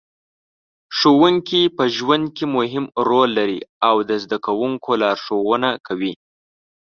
ښوونکې 0.97 1.61
په 1.77 1.83
ژوند 1.95 2.25
کې 2.35 2.45
مهم 2.57 2.85
رول 3.07 3.29
لري 3.39 3.59
او 3.87 3.95
د 4.09 4.11
زده 4.23 4.37
کوونکو 4.45 4.89
لارښوونه 5.01 5.69
کوي. 5.87 6.13